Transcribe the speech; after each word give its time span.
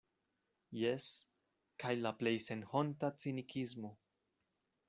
Jes, 0.83 1.09
kaj 1.85 1.93
la 2.05 2.13
plej 2.23 2.35
senhonta 2.49 3.15
cinikismo. 3.25 3.97